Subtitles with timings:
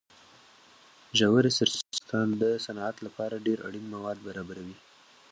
[1.17, 4.77] ژورې سرچینې د افغانستان د صنعت لپاره ډېر اړین مواد برابروي.